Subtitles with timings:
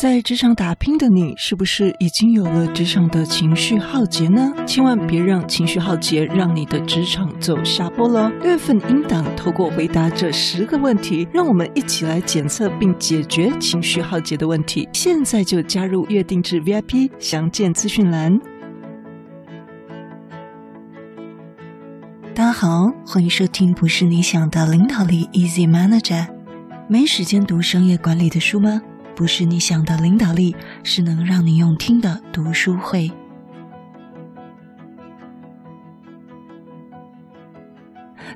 [0.00, 4.52] 在职场打拼的你，是不是已经有了职场的情绪浩劫呢？
[4.66, 8.28] 千万别让情绪浩劫让你的职场走下坡了。
[8.40, 14.88] 六月份应档透过回答这十个问题，让我们一起来检测并解决情绪浩劫的问题。
[14.92, 18.36] 现在就加入月定制 VIP，详见资讯栏。
[22.34, 26.26] 大家好，欢迎收听不是你想的领导力 Easy Manager。
[26.88, 28.80] 没时间读商业管理的书吗？
[29.14, 33.10] 不是你想的领导力，是能让你用听的读书会。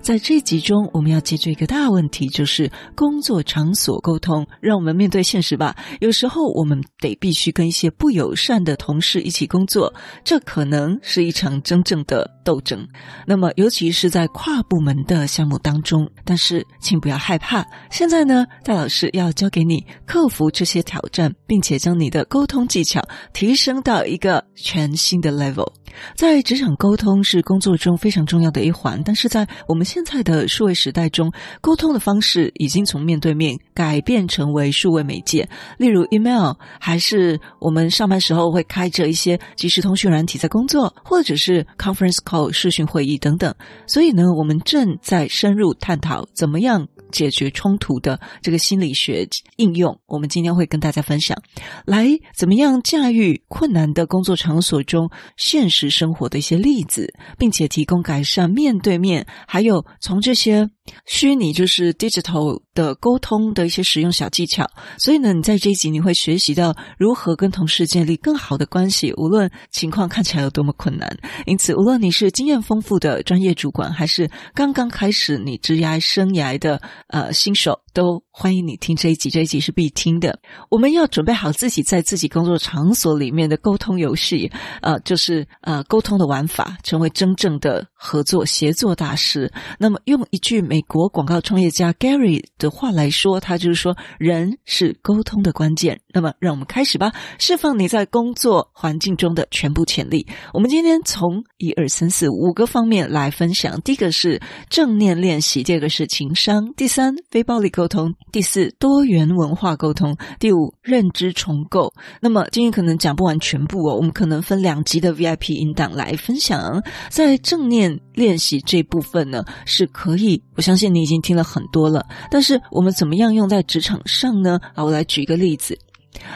[0.06, 4.46] 在这集中，我们要解决一个大问题，就是工作场所沟通。
[4.60, 5.74] 让我们面对现实吧。
[5.98, 9.92] 有时候我们得必须跟一些不友善的同事一起工作，
[10.22, 12.86] 这可能是一场真正的斗争。
[13.26, 16.08] 那么，尤其是在跨部门的项目当中。
[16.24, 17.66] 但是，请不要害怕。
[17.90, 23.02] 现在呢，戴老师要教给你克服这些挑战，并且将你的沟通技巧
[23.32, 25.66] 提升到一个全新的 level。
[26.14, 43.54] 在职场沟通是工作中非常重要的一环，但是在我们现在的数位时代中，沟通的方式已经从面对面改变成为数位媒介，例如 email，还是我们上班时候会开着一些即时通讯软体在工作，或者是 conference call 视讯会议等等。
[43.86, 50.00] 所以呢，我们正在深入探讨怎么样解决冲突的这个心理学应用。
[50.06, 51.36] 我们今天会跟大家分享，
[51.84, 60.68] 来怎么样驾驭困难的工作场所中现实生活的一些例子，并且提供改善面对面，还有从这些
[61.06, 64.68] 虚拟就是 digital 的沟通的一些实用小技巧。
[64.98, 71.16] 所以呢，你在这一集你会学习到如何跟同事建立更好的关系，无论情况看起来有多么困难。
[71.46, 79.30] 因此，无论你是经验丰富的专业主管，还是刚刚开始你职涯生涯的呃新手，都欢迎你听这一集。
[79.30, 80.38] 这一集是必听的。
[80.70, 84.52] 我们要准备好自己在自己工作场所里面的沟通游戏，
[84.82, 85.82] 呃，就是呃。
[85.88, 89.52] 沟通的玩法，成为真正的合作协作大师。
[89.78, 100.26] 那么，用一句美国广告创业家 Gary 的话来说，他就是说：“人是沟通的关键。”那么，让我们开始吧，释放你在工作环境中的全部潜力。
[100.52, 103.80] 我们今天从一二三四五个方面来分享。
[103.82, 111.92] 第一个是正念练习，第二个是情商，第三非暴力沟沟通，第四多元文化沟通，第五认知重构。
[112.20, 116.82] 那么，今天可能讲不完全部哦，我们可能分两集的 VIP 音档来分享。
[117.08, 122.04] 在正念练习这部分呢，是可以，我相信你已经听了很多了。
[122.28, 124.58] 但是，我们怎么样用在职场上呢？
[124.74, 125.78] 啊，我来举一个例子。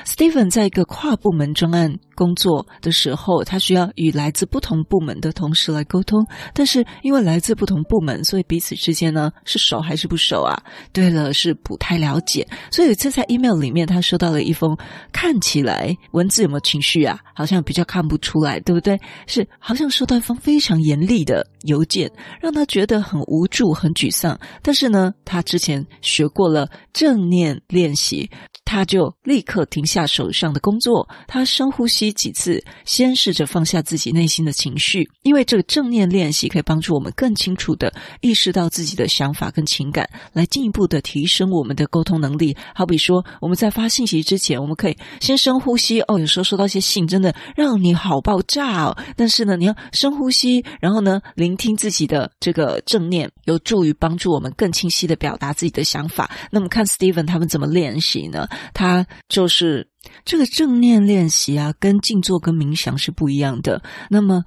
[0.05, 6.23] Steven 在一个跨部门专案工作的时候，他需要与来自不同部门的同事来沟通。
[6.53, 10.55] 但是因为来自不同部门，所以彼此之间呢，是熟还是不熟啊？
[10.93, 12.47] 对了，是不太了解。
[12.71, 14.77] 所以这在 email 里面，他收到了一封
[15.13, 17.19] 看起来文字有没有情绪啊？
[17.35, 19.01] 好像比较看不出来，对不对？
[19.27, 24.39] 是好像收到一封非常严厉的邮件，让他觉得很无助、很沮丧。
[24.61, 28.29] 但是呢，他之前学过了正念练习。
[28.63, 42.57] 他就立刻停下手上的工作，他深呼吸几次，先试着放下自己内心的情绪，因为这个正念练习可以帮助我们更清楚地意识到自己的想法跟情感，来进一步地提升我们的沟通能力。
[42.75, 46.01] 好比说，我们在发信息之前，我们可以先深呼吸。
[46.03, 48.97] 哦，有时候收到一些信，真的让你好爆炸哦。
[49.17, 56.31] 但是呢，你要深呼吸，然后呢，聆听自己的这个正念，有助于帮助我们更清晰地表达自己的想法。
[56.51, 58.49] 那么，看 Steven 他们怎么练习呢？
[58.73, 59.87] 他就是
[60.25, 63.83] 这个正念练习啊，跟静坐跟冥想是不一样的。
[64.09, 64.45] 那么，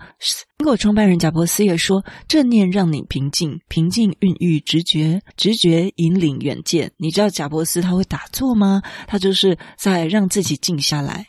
[0.57, 6.91] 苹果创办人贾伯斯也说，正念让你平静，平静孕育直觉，直觉引领远见。
[6.97, 8.81] 你知道贾伯斯他会打坐吗？
[9.07, 11.25] 他就是在让自己静下来。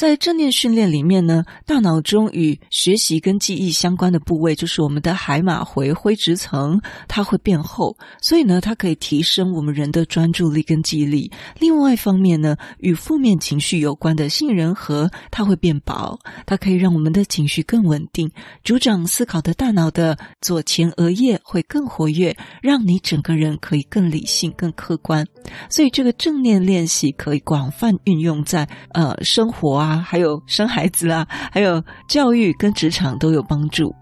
[0.00, 11.30] 在正念训练里面呢，大脑中与学习跟记忆相关的部位，就是我们的海马回灰质层，它会变厚，所以呢，它可以提升我们人的专注力跟记忆力。
[11.58, 18.30] 另外一方面呢，与负面情绪有关的杏仁核，它会变薄，它可以让我们的情绪更稳定。
[18.64, 25.26] 主掌思考的大脑的左前额叶会更活跃，让你整个人可以更理性、更客观。
[25.68, 29.89] 所以，这个正念练习可以广泛运用在呃生活啊。
[29.90, 33.94] 啊，还有生孩子啊， 还有教育跟职场都有帮助。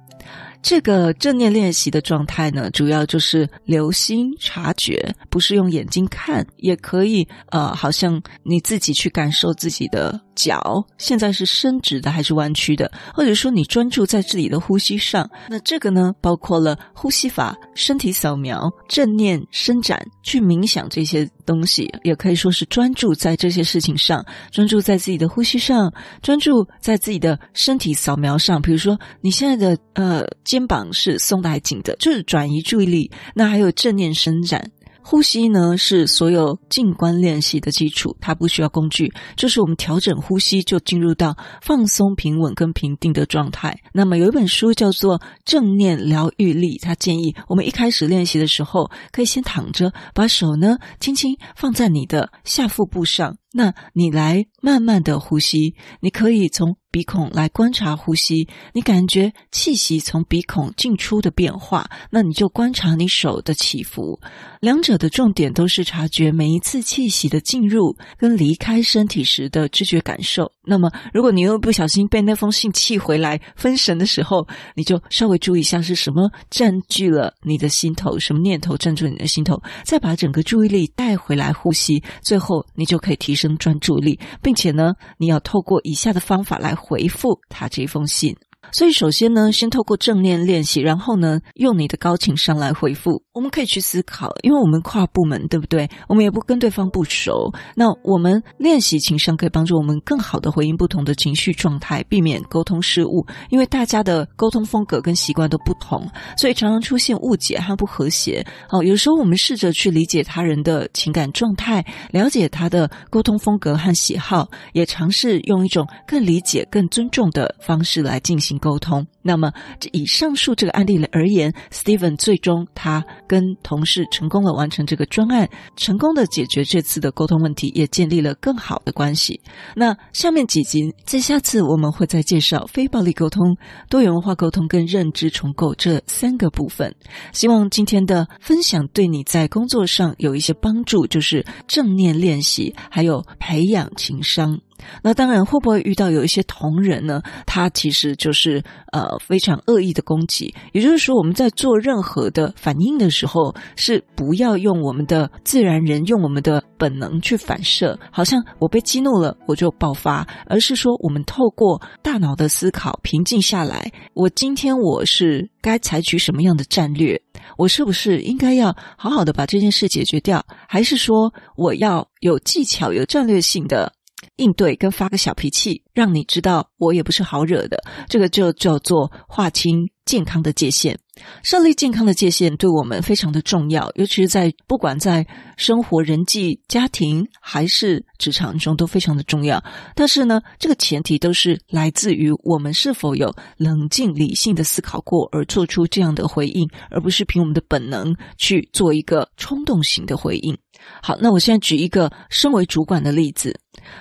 [0.60, 10.62] 这个正念练习的状态呢，主要就是留心察觉，不是用眼睛看，也可以呃，好像你自己去感受自己的脚
[10.98, 15.28] 现在是伸直的还是弯曲的，或者说你专注在自己的呼吸上。
[15.50, 25.92] 那这个呢，包括了呼吸法、身体扫描、正念伸展、去冥想这些东西，也可以说是专注在这些事情上，专注在自己的呼吸上，
[26.22, 28.62] 专注在自己的身体扫描上。
[28.62, 33.10] 比如说，你现在的呃肩膀是松的还紧的，就是转移注意力。
[33.34, 34.70] 那还有正念伸展。
[35.10, 43.74] 呼吸呢，是所有静观练习的基础，它不需要工具，就是我们调整呼吸就进入到放松、平稳跟平定的状态。
[43.94, 53.34] 那么有一本书叫做《正念疗愈力》，它建议我们一开始练习的时候，可以先躺着，把手呢轻轻放在你的下腹部上。
[53.52, 64.20] 那你来慢慢的呼吸，你可以从鼻孔来观察呼吸，你感觉气息从鼻孔进出的变化，那你就观察你手的起伏。
[64.60, 70.50] 两者的重点都是察觉每一次气息的进入跟离开身体时的知觉感受。
[70.64, 88.34] 那么，如果你又不小心被那封信气回来分神的时候，你就稍微注意一下是什么占据了你的心头，什么念头占据你的心头，再把整个注意力带回来呼吸，最后你就可以提生专注力，并且呢，你要透过以下的方法来回复他这封信。
[88.70, 93.22] 所以，首先呢，先透过正念练习，然后呢，用你的高情商来回复。
[93.32, 95.88] 我们可以去思考，因为我们跨部门，对不对？
[96.08, 97.50] 我们也不跟对方不熟。
[97.74, 103.24] 那我们练习情商，可以帮助我们更好的回应不同的情绪状态，避免沟通失误。
[103.48, 106.06] 因为大家的沟通风格跟习惯都不同，
[106.36, 108.44] 所以常常出现误解和不和谐。
[108.68, 119.06] 好，有时候我们试着去理解他人的情感状态，了解他的沟通风格和喜好，也尝试用一种更理解、更尊重的方式来进行行沟通。
[119.22, 119.52] 那么，
[119.92, 129.40] 以上述这个案例而言，Steven 最终他跟同事成功的完成这个专案，成功的解决这次的沟通问题，也建立了更好的关系。
[129.76, 133.56] 那下面几集，在下次我们会再介绍非暴力沟通、
[133.90, 136.94] 多元文化沟通跟认知重构这三个部分。
[137.32, 144.58] 希望今天的分享对你在工作上有一些帮助，就是正念练习，还有培养情商。
[145.02, 147.22] 那当然，会不会遇到有一些同仁呢？
[147.46, 150.54] 他其实就是呃非常恶意的攻击。
[150.72, 163.90] 也就是说，我们在做任何的反应的时候，是不要用我们的自然人，用我们的本能去反射，好像我被激怒了我就爆发，而是说我们透过大脑的思考，平静下来。
[164.14, 167.20] 我今天我是该采取什么样的战略？
[167.56, 170.44] 我是不是应该要好好的把这件事解决掉？
[170.68, 173.92] 还是说我要有技巧、有战略性的？
[174.38, 180.98] 应对跟发个小脾气，让你知道我也不是好惹的，这个就叫做划清健康的界限。
[181.42, 185.26] 设立健康的界限对我们非常的重要，尤其是在不管在
[185.56, 189.62] 生活、人际、家庭还是职场中都非常的重要。
[189.96, 200.56] 但是呢，这个前提都是来自于我们是否有冷静理性的思考过而做出这样的回应，而不是凭我们的本能去做一个冲动型的回应。
[201.02, 203.58] 好，那我现在举一个身为主管的例子。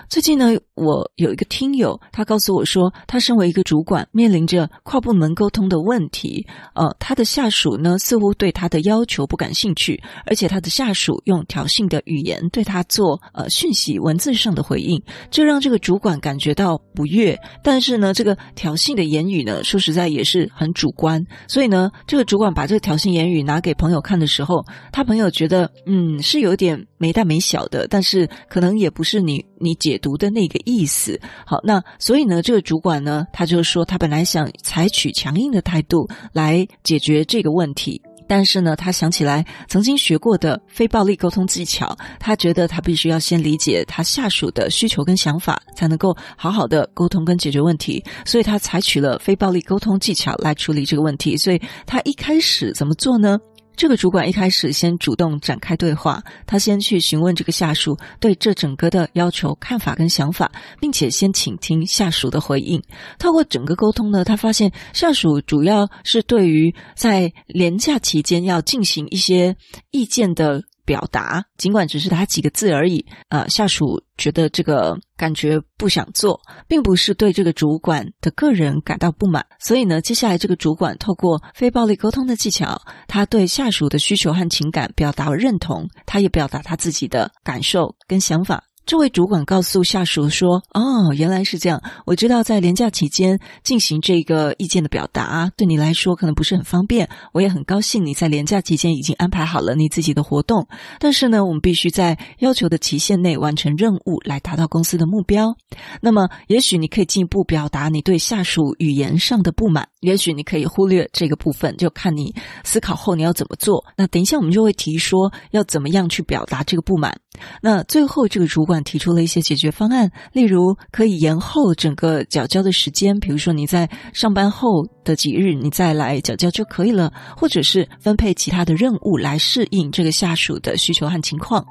[0.09, 6.45] 最近呢，我有一个听友，他告诉我说，他身为一个主管，面临着跨部门沟通的问题。
[6.75, 15.01] 呃，他的下属呢，似乎对他的要求不感兴趣，而且他的下属用挑衅的语言对他做呃讯息文字上的回应，
[15.31, 17.35] 这让这个主管感觉到不悦。
[17.63, 21.19] 但是呢，这个挑衅的言语呢，说实在也是很主观。
[21.47, 31.19] 所以呢，这个主管把这个挑衅言语拿给朋友看的时候，他朋友觉得，嗯，是有点没大没小的，但是可能也不是你你解读的那个意思。
[31.45, 48.03] 好，那所以呢，这个主管呢，他就说他本来想采取强硬的态度来解决这个问题，但是呢，他想起来曾经学过的非暴力沟通技巧，他觉得他必须要先理解他下属的需求跟想法，才能够好好的沟通跟解决问题。
[48.25, 51.37] 所以他采取了非暴力沟通技巧来处理这个问题。
[51.37, 53.39] 所以他一开始怎么做呢？
[53.77, 62.81] 这个主管一开始先主动展开对话，他先去询问这个下属对这整个的要求看法跟想法，并且先倾听下属的回应。
[63.19, 69.55] 透过整个沟通呢，他发现下属主要是对于在连假期间要进行一些
[69.91, 70.63] 意见的。
[70.87, 79.45] 表达，尽管只是他几个字而已，啊，下属觉得这个感觉不想做，并不是对这个主管的个人感到不满。
[79.59, 88.63] 所以呢，接下来这个主管透过非暴力沟通的技巧，他对下属的需求和情感表达了认同，他也表达他自己的感受跟想法。
[88.87, 91.83] 这位主管告诉下属说：“哦，原来是这样。
[92.05, 97.09] 我知道在年假期间进行这个意见的表达，对你来说可能不是很方便。
[97.33, 100.69] 我也很高兴你在年假期间已经安排好了你自己的活动。
[100.99, 105.53] 但是呢，我们必须在要求的期限内完成任务，来达到公司的目标。
[105.99, 113.83] 那么，也许你可以进一步表达你对下属语言上的不满，也许你可以忽略这个部分，就看你思考后你要怎么做。
[113.97, 117.19] 那等一下我们就会提说要怎么样去表达这个不满。
[117.61, 131.65] 那最后这个主管。”提出了一些解决方案，例如可以延后整个缴交的时间，比如说你在上班后的几日你再来缴交就可以了，或者是分配其他的任务来适应这个下属的需求和情况。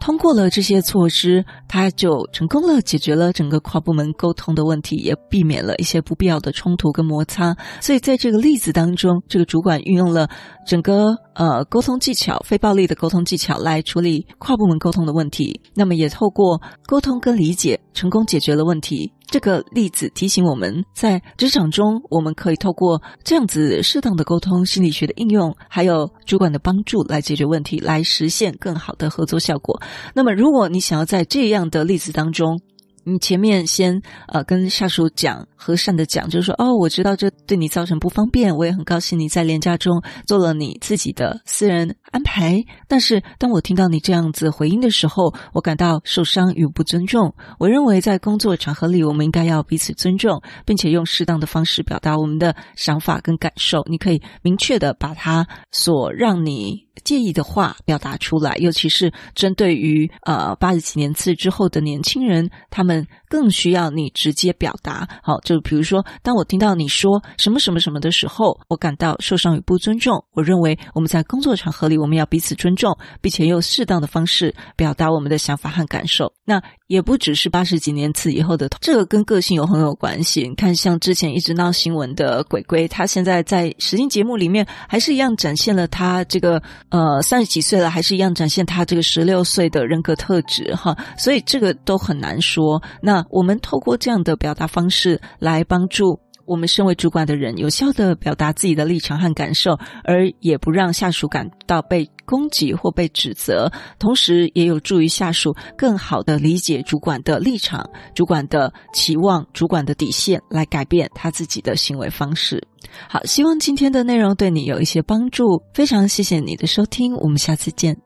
[0.00, 7.56] 通过了这些措施，他就成功了解决了整个跨部门沟通的问题，也避免了一些不必要的冲突跟摩擦。
[7.80, 10.28] 所以在这个例子当中，这个主管运用了
[10.66, 15.60] 整个呃沟通技巧、非暴力的沟通技巧来处理跨部门沟通的问题。
[15.74, 19.12] 那么也透过沟通跟理解，成功解决了问题。
[19.28, 29.82] 这个例子提醒我们在职场中，我们可以透过这样子适当的沟通、心理学的应用，还有主管的帮助来解决问题，来实现更好的合作效果。
[30.14, 32.60] 那么，如果你想要在这样的例子当中，
[33.08, 42.60] 你前面先呃跟下属讲，和善的讲，就是说哦，我知道这对你造成不方便，我也很高兴你在连假中做了你自己的私人安排。
[42.88, 47.32] 但是当我听到你这样子回应的时候，我感到受伤与不尊重。
[47.60, 53.84] 我认为在工作场合里，我们应该要彼此尊重，并且用适当的方式表达我们的想法跟感受。
[53.88, 65.06] 你可以明确的把他所让你介意的话表达出来，尤其是针对于呃八十几年次之后的年轻人，他们们更需要你直接表达。
[65.22, 70.24] 好，就比如说，当我听到你说什么什么什么的时候，我感到受伤与不尊重。
[70.32, 76.32] 我认为我们在工作场合里，我们要彼此尊重，并且用适当的方式表达我们的想法和感受。
[76.46, 80.48] 那也不只是八十几年次以后的，这个跟个性有很有关系。
[80.48, 86.62] 你看，像之前一直闹新闻的鬼鬼，他现在在实境节目里面还是一样展现了他这个。
[86.90, 92.80] 呃，三十几岁了，还是一样展现他这个十六岁的人格特质哈，所以这个都很难说。
[93.02, 99.72] 那我们透过这样的表达方式来帮助我们身为主管的人，有效地表达自己的立场和感受，
[100.04, 103.68] 而也不让下属感到被攻击或被指责，
[103.98, 112.62] 同时也有助于下属更好地理解主管的立场、主管的期望、主管的底线，来改变他自己的行为方式。
[113.08, 115.44] 好，希望今天的内容对你有一些帮助。
[115.74, 118.05] 非常谢谢你的收听，我们下次见。